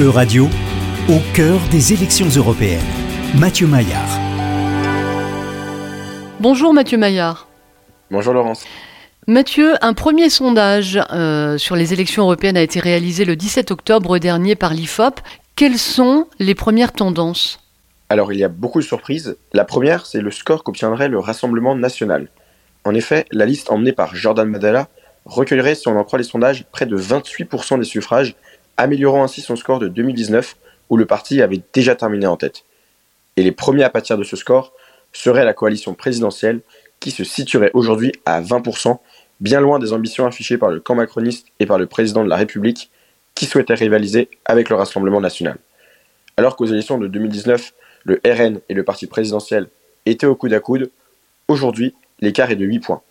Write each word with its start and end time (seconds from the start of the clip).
E-Radio, 0.00 0.48
au 1.08 1.20
cœur 1.34 1.60
des 1.70 1.92
élections 1.92 2.26
européennes. 2.26 2.80
Mathieu 3.38 3.68
Maillard. 3.68 4.18
Bonjour 6.40 6.74
Mathieu 6.74 6.98
Maillard. 6.98 7.46
Bonjour 8.10 8.34
Laurence. 8.34 8.64
Mathieu, 9.28 9.74
un 9.82 9.94
premier 9.94 10.30
sondage 10.30 10.98
euh, 11.12 11.58
sur 11.58 11.76
les 11.76 11.92
élections 11.92 12.24
européennes 12.24 12.56
a 12.56 12.62
été 12.62 12.80
réalisé 12.80 13.24
le 13.24 13.36
17 13.36 13.70
octobre 13.70 14.18
dernier 14.18 14.56
par 14.56 14.74
l'IFOP. 14.74 15.20
Quelles 15.54 15.78
sont 15.78 16.26
les 16.40 16.56
premières 16.56 16.92
tendances? 16.92 17.60
Alors 18.08 18.32
il 18.32 18.40
y 18.40 18.44
a 18.44 18.48
beaucoup 18.48 18.80
de 18.80 18.84
surprises. 18.84 19.36
La 19.52 19.64
première, 19.64 20.06
c'est 20.06 20.20
le 20.20 20.32
score 20.32 20.64
qu'obtiendrait 20.64 21.08
le 21.08 21.20
Rassemblement 21.20 21.76
national. 21.76 22.30
En 22.84 22.94
effet, 22.94 23.26
la 23.30 23.46
liste 23.46 23.70
emmenée 23.70 23.92
par 23.92 24.16
Jordan 24.16 24.48
Madala 24.48 24.88
recueillerait, 25.24 25.76
si 25.76 25.86
on 25.86 25.96
en 25.96 26.02
croit 26.02 26.18
les 26.18 26.24
sondages, 26.24 26.64
près 26.72 26.86
de 26.86 26.98
28% 26.98 27.78
des 27.78 27.84
suffrages 27.84 28.34
améliorant 28.76 29.24
ainsi 29.24 29.40
son 29.40 29.56
score 29.56 29.78
de 29.78 29.88
2019 29.88 30.56
où 30.90 30.96
le 30.96 31.06
parti 31.06 31.42
avait 31.42 31.62
déjà 31.72 31.94
terminé 31.94 32.26
en 32.26 32.36
tête. 32.36 32.64
Et 33.36 33.42
les 33.42 33.52
premiers 33.52 33.84
à 33.84 33.90
pâtir 33.90 34.18
de 34.18 34.24
ce 34.24 34.36
score 34.36 34.72
seraient 35.12 35.44
la 35.44 35.54
coalition 35.54 35.94
présidentielle 35.94 36.60
qui 37.00 37.10
se 37.10 37.24
situerait 37.24 37.70
aujourd'hui 37.74 38.12
à 38.24 38.40
20%, 38.40 38.98
bien 39.40 39.60
loin 39.60 39.78
des 39.78 39.92
ambitions 39.92 40.26
affichées 40.26 40.58
par 40.58 40.70
le 40.70 40.80
camp 40.80 40.94
macroniste 40.94 41.48
et 41.60 41.66
par 41.66 41.78
le 41.78 41.86
président 41.86 42.24
de 42.24 42.28
la 42.28 42.36
République 42.36 42.90
qui 43.34 43.46
souhaitait 43.46 43.74
rivaliser 43.74 44.28
avec 44.44 44.68
le 44.68 44.76
Rassemblement 44.76 45.20
national. 45.20 45.58
Alors 46.36 46.56
qu'aux 46.56 46.66
élections 46.66 46.98
de 46.98 47.08
2019, 47.08 47.72
le 48.04 48.20
RN 48.24 48.60
et 48.68 48.74
le 48.74 48.84
parti 48.84 49.06
présidentiel 49.06 49.68
étaient 50.06 50.26
au 50.26 50.36
coude 50.36 50.52
à 50.52 50.60
coude, 50.60 50.90
aujourd'hui, 51.48 51.94
l'écart 52.20 52.50
est 52.50 52.56
de 52.56 52.64
8 52.64 52.80
points. 52.80 53.02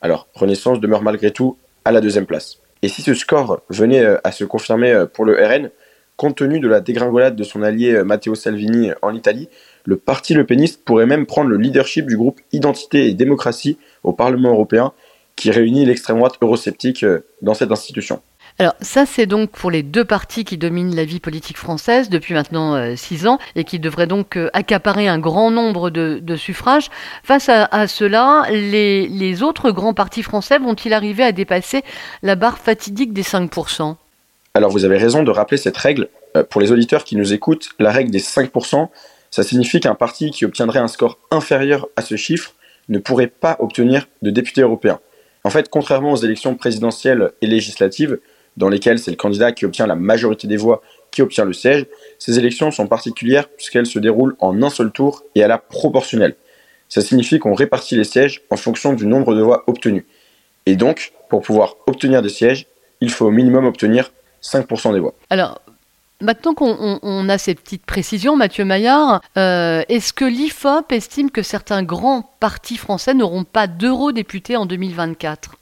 Alors, 0.00 0.28
Renaissance 0.34 0.80
demeure 0.80 1.02
malgré 1.02 1.30
tout 1.30 1.58
à 1.84 1.92
la 1.92 2.00
deuxième 2.00 2.26
place. 2.26 2.58
Et 2.86 2.88
si 2.88 3.02
ce 3.02 3.14
score 3.14 3.62
venait 3.68 4.04
euh, 4.04 4.16
à 4.22 4.30
se 4.30 4.44
confirmer 4.44 4.92
euh, 4.92 5.06
pour 5.06 5.24
le 5.24 5.34
RN, 5.44 5.70
compte 6.16 6.36
tenu 6.36 6.60
de 6.60 6.68
la 6.68 6.80
dégringolade 6.80 7.34
de 7.34 7.42
son 7.42 7.62
allié 7.62 7.94
euh, 7.94 8.04
Matteo 8.04 8.36
Salvini 8.36 8.92
en 9.02 9.12
Italie, 9.12 9.48
le 9.82 9.96
parti 9.96 10.34
Le 10.34 10.46
Peniste 10.46 10.84
pourrait 10.84 11.04
même 11.04 11.26
prendre 11.26 11.50
le 11.50 11.56
leadership 11.56 12.06
du 12.06 12.16
groupe 12.16 12.40
Identité 12.52 13.08
et 13.08 13.14
Démocratie 13.14 13.76
au 14.04 14.12
Parlement 14.12 14.50
européen, 14.50 14.92
qui 15.34 15.50
réunit 15.50 15.84
l'extrême 15.84 16.18
droite 16.18 16.36
eurosceptique 16.40 17.04
dans 17.42 17.54
cette 17.54 17.72
institution. 17.72 18.22
Alors 18.58 18.74
ça, 18.80 19.04
c'est 19.04 19.26
donc 19.26 19.50
pour 19.50 19.70
les 19.70 19.82
deux 19.82 20.04
partis 20.04 20.44
qui 20.44 20.56
dominent 20.56 20.94
la 20.94 21.04
vie 21.04 21.20
politique 21.20 21.58
française 21.58 22.08
depuis 22.08 22.32
maintenant 22.32 22.74
euh, 22.74 22.96
six 22.96 23.26
ans 23.26 23.38
et 23.54 23.64
qui 23.64 23.78
devraient 23.78 24.06
donc 24.06 24.36
euh, 24.36 24.48
accaparer 24.54 25.08
un 25.08 25.18
grand 25.18 25.50
nombre 25.50 25.90
de, 25.90 26.36
suffrages. 26.36 26.88
Face 27.22 27.50
à, 27.50 27.86
cela, 27.86 28.44
les, 28.50 29.42
autres 29.42 29.70
grands 29.72 29.92
partis 29.92 30.22
français 30.22 30.58
vont-ils 30.58 30.94
arriver 30.94 31.22
à 31.22 31.32
dépasser 31.32 31.82
la 32.22 32.34
barre 32.34 32.58
fatidique 32.58 33.12
des 33.12 33.22
5% 33.22 33.96
Alors 34.54 34.70
vous 34.70 34.86
avez 34.86 34.96
raison 34.96 35.22
de 35.22 35.30
rappeler 35.30 35.58
cette 35.58 35.76
règle. 35.76 36.08
Euh, 36.34 36.42
pour 36.42 36.62
les 36.62 36.72
auditeurs 36.72 37.04
qui 37.04 37.16
nous 37.16 37.34
écoutent, 37.34 37.68
la 37.78 37.92
règle 37.92 38.10
des 38.10 38.20
5%, 38.20 38.88
ça 39.30 39.42
signifie 39.42 39.80
qu'un 39.80 39.94
parti 39.94 40.30
qui 40.30 40.46
obtiendrait 40.46 40.78
un 40.78 40.88
score 40.88 41.18
inférieur 41.30 41.88
à 41.96 42.00
ce 42.00 42.16
chiffre 42.16 42.54
ne 42.88 42.98
pourrait 42.98 43.26
pas 43.26 43.56
obtenir 43.58 44.08
de 44.22 44.30
député 44.30 44.62
européen. 44.62 44.98
En 45.44 45.50
fait, 45.50 45.68
contrairement 45.68 46.12
aux 46.12 46.16
élections 46.16 46.54
présidentielles 46.54 47.32
et 47.42 47.46
législatives, 47.46 48.18
dans 48.56 48.68
lesquelles 48.68 48.98
c'est 48.98 49.10
le 49.10 49.16
candidat 49.16 49.52
qui 49.52 49.64
obtient 49.64 49.86
la 49.86 49.96
majorité 49.96 50.46
des 50.46 50.56
voix 50.56 50.82
qui 51.10 51.22
obtient 51.22 51.44
le 51.44 51.52
siège, 51.52 51.86
ces 52.18 52.38
élections 52.38 52.70
sont 52.70 52.86
particulières 52.86 53.48
puisqu'elles 53.48 53.86
se 53.86 53.98
déroulent 53.98 54.36
en 54.40 54.62
un 54.62 54.70
seul 54.70 54.90
tour 54.90 55.24
et 55.34 55.42
à 55.42 55.48
la 55.48 55.58
proportionnelle. 55.58 56.36
Ça 56.88 57.00
signifie 57.00 57.38
qu'on 57.38 57.54
répartit 57.54 57.96
les 57.96 58.04
sièges 58.04 58.42
en 58.50 58.56
fonction 58.56 58.92
du 58.92 59.06
nombre 59.06 59.34
de 59.34 59.42
voix 59.42 59.64
obtenues. 59.66 60.06
Et 60.66 60.76
donc, 60.76 61.12
pour 61.28 61.42
pouvoir 61.42 61.76
obtenir 61.86 62.22
des 62.22 62.28
sièges, 62.28 62.66
il 63.00 63.10
faut 63.10 63.26
au 63.26 63.30
minimum 63.30 63.64
obtenir 63.66 64.12
5% 64.42 64.92
des 64.92 65.00
voix. 65.00 65.14
Alors, 65.30 65.60
Maintenant 66.22 66.54
qu'on 66.54 67.28
a 67.28 67.36
ces 67.36 67.54
petites 67.54 67.84
précisions, 67.84 68.36
Mathieu 68.36 68.64
Maillard, 68.64 69.20
euh, 69.36 69.82
est-ce 69.90 70.14
que 70.14 70.24
l'IFOP 70.24 70.90
estime 70.90 71.30
que 71.30 71.42
certains 71.42 71.82
grands 71.82 72.30
partis 72.40 72.78
français 72.78 73.12
n'auront 73.12 73.44
pas 73.44 73.66
d'eurodéputés 73.66 74.56
en 74.56 74.64
2024 74.64 75.56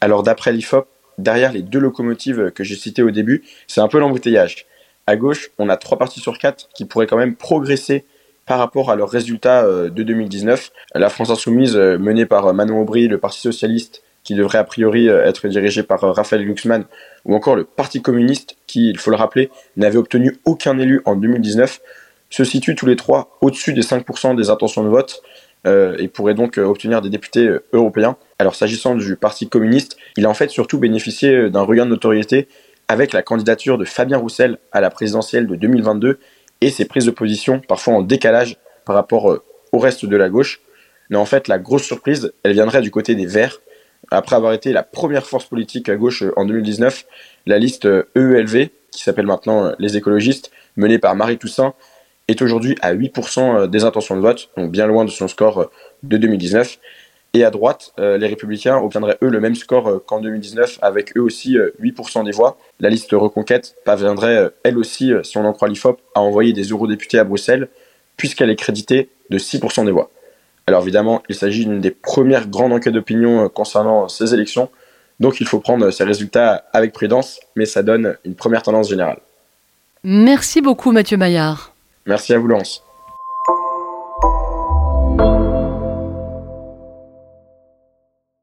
Alors 0.00 0.22
d'après 0.22 0.52
l'IFOP, 0.52 0.88
derrière 1.18 1.52
les 1.52 1.62
deux 1.62 1.78
locomotives 1.78 2.50
que 2.52 2.64
j'ai 2.64 2.76
citées 2.76 3.02
au 3.02 3.10
début, 3.10 3.44
c'est 3.66 3.80
un 3.80 3.88
peu 3.88 3.98
l'embouteillage. 3.98 4.66
À 5.06 5.16
gauche, 5.16 5.50
on 5.58 5.68
a 5.68 5.76
trois 5.76 5.98
parties 5.98 6.20
sur 6.20 6.38
quatre 6.38 6.68
qui 6.74 6.84
pourraient 6.84 7.06
quand 7.06 7.18
même 7.18 7.36
progresser 7.36 8.04
par 8.46 8.58
rapport 8.58 8.90
à 8.90 8.96
leurs 8.96 9.10
résultats 9.10 9.64
euh, 9.64 9.90
de 9.90 10.02
2019. 10.02 10.70
La 10.94 11.08
France 11.08 11.30
Insoumise, 11.30 11.76
euh, 11.76 11.98
menée 11.98 12.26
par 12.26 12.46
euh, 12.46 12.52
Manon 12.52 12.80
Aubry, 12.80 13.08
le 13.08 13.18
Parti 13.18 13.40
Socialiste, 13.40 14.02
qui 14.22 14.34
devrait 14.34 14.56
a 14.56 14.64
priori 14.64 15.08
être 15.08 15.48
dirigé 15.48 15.82
par 15.82 16.00
Raphaël 16.00 16.46
Glucksmann, 16.46 16.86
ou 17.26 17.34
encore 17.34 17.56
le 17.56 17.64
Parti 17.64 18.00
communiste, 18.00 18.56
qui, 18.66 18.88
il 18.88 18.96
faut 18.96 19.10
le 19.10 19.18
rappeler, 19.18 19.50
n'avait 19.76 19.98
obtenu 19.98 20.38
aucun 20.46 20.78
élu 20.78 21.02
en 21.04 21.14
2019, 21.14 21.82
se 22.30 22.42
situent 22.42 22.74
tous 22.74 22.86
les 22.86 22.96
trois 22.96 23.36
au-dessus 23.42 23.74
des 23.74 23.82
5% 23.82 24.34
des 24.34 24.48
intentions 24.48 24.82
de 24.82 24.88
vote 24.88 25.20
et 25.66 26.08
pourraient 26.08 26.34
donc 26.34 26.58
obtenir 26.58 27.00
des 27.00 27.10
députés 27.10 27.48
européens. 27.72 28.16
Alors 28.38 28.56
s'agissant 28.56 28.94
du 28.96 29.16
Parti 29.16 29.48
communiste, 29.48 29.96
il 30.16 30.26
a 30.26 30.28
en 30.28 30.34
fait 30.34 30.50
surtout 30.50 30.78
bénéficié 30.78 31.34
euh, 31.34 31.50
d'un 31.50 31.62
regain 31.62 31.84
de 31.84 31.90
notoriété 31.90 32.48
avec 32.88 33.12
la 33.12 33.22
candidature 33.22 33.78
de 33.78 33.84
Fabien 33.84 34.18
Roussel 34.18 34.58
à 34.72 34.80
la 34.80 34.90
présidentielle 34.90 35.46
de 35.46 35.54
2022 35.54 36.18
et 36.60 36.70
ses 36.70 36.84
prises 36.84 37.06
de 37.06 37.10
position 37.10 37.60
parfois 37.60 37.94
en 37.94 38.02
décalage 38.02 38.58
par 38.84 38.96
rapport 38.96 39.30
euh, 39.30 39.42
au 39.72 39.78
reste 39.78 40.04
de 40.04 40.16
la 40.16 40.28
gauche. 40.28 40.60
Mais 41.10 41.16
en 41.16 41.26
fait, 41.26 41.48
la 41.48 41.58
grosse 41.58 41.84
surprise, 41.84 42.32
elle 42.42 42.52
viendrait 42.52 42.82
du 42.82 42.90
côté 42.90 43.14
des 43.14 43.26
Verts. 43.26 43.60
Après 44.10 44.36
avoir 44.36 44.52
été 44.52 44.72
la 44.72 44.82
première 44.82 45.26
force 45.26 45.46
politique 45.46 45.88
à 45.88 45.96
gauche 45.96 46.22
euh, 46.22 46.32
en 46.36 46.44
2019, 46.44 47.06
la 47.46 47.58
liste 47.58 47.86
EELV, 48.16 48.68
qui 48.90 49.02
s'appelle 49.02 49.26
maintenant 49.26 49.72
les 49.78 49.96
écologistes, 49.96 50.50
menée 50.76 50.98
par 50.98 51.14
Marie 51.14 51.38
Toussaint, 51.38 51.74
est 52.28 52.40
aujourd'hui 52.42 52.76
à 52.80 52.94
8% 52.94 53.66
des 53.68 53.84
intentions 53.84 54.16
de 54.16 54.20
vote, 54.20 54.50
donc 54.56 54.70
bien 54.70 54.86
loin 54.86 55.04
de 55.04 55.10
son 55.10 55.28
score 55.28 55.70
de 56.02 56.16
2019. 56.16 56.78
Et 57.34 57.42
à 57.42 57.50
droite, 57.50 57.92
euh, 57.98 58.16
les 58.16 58.28
Républicains 58.28 58.78
obtiendraient 58.78 59.18
eux 59.20 59.28
le 59.28 59.40
même 59.40 59.56
score 59.56 59.88
euh, 59.88 59.98
qu'en 59.98 60.20
2019, 60.20 60.78
avec 60.82 61.16
eux 61.16 61.20
aussi 61.20 61.58
8% 61.82 62.20
euh, 62.20 62.22
des 62.22 62.30
voix. 62.30 62.56
La 62.78 62.88
liste 62.88 63.10
Reconquête 63.10 63.74
parviendrait, 63.84 64.50
elle 64.62 64.78
aussi, 64.78 65.12
si 65.24 65.36
on 65.36 65.44
en 65.44 65.52
croit 65.52 65.68
l'IFOP, 65.68 66.00
à 66.14 66.20
envoyer 66.20 66.52
des 66.52 66.62
eurodéputés 66.68 67.18
à 67.18 67.24
Bruxelles, 67.24 67.68
puisqu'elle 68.16 68.50
est 68.50 68.56
créditée 68.56 69.10
de 69.30 69.38
6% 69.38 69.84
des 69.84 69.90
voix. 69.90 70.10
Alors 70.68 70.82
évidemment, 70.82 71.24
il 71.28 71.34
s'agit 71.34 71.66
d'une 71.66 71.80
des 71.80 71.90
premières 71.90 72.46
grandes 72.48 72.72
enquêtes 72.72 72.94
d'opinion 72.94 73.48
concernant 73.48 74.08
ces 74.08 74.32
élections, 74.32 74.70
donc 75.18 75.40
il 75.40 75.46
faut 75.46 75.58
prendre 75.58 75.90
ces 75.90 76.04
résultats 76.04 76.64
avec 76.72 76.92
prudence, 76.92 77.40
mais 77.56 77.66
ça 77.66 77.82
donne 77.82 78.16
une 78.24 78.34
première 78.34 78.62
tendance 78.62 78.88
générale. 78.88 79.18
Merci 80.04 80.60
beaucoup 80.60 80.92
Mathieu 80.92 81.16
Maillard. 81.16 81.73
Merci 82.06 82.34
à 82.34 82.38
vous 82.38 82.48
Laurence. 82.48 82.84